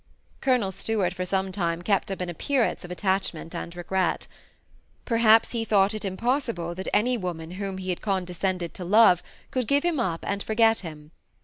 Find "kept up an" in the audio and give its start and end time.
1.83-2.27